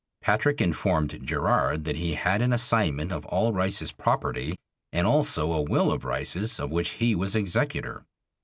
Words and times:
Patrick 0.23 0.61
informed 0.61 1.19
Gerard 1.23 1.83
that 1.83 1.97
he 1.97 2.15
had 2.15 2.41
an 2.41 2.51
assignment 2.51 3.11
of 3.11 3.23
all 3.27 3.53
Rice's 3.53 3.91
property 3.91 4.55
and 4.91 5.05
also 5.05 5.51
a 5.53 5.61
will 5.61 5.91
of 5.91 6.03
Rice's 6.03 6.59
of 6.59 6.71
which 6.71 6.93
he 6.93 7.13
was 7.13 7.35
executor. 7.35 8.03